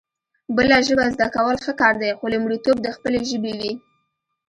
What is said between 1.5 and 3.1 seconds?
ښه کار دی خو لومړيتوب د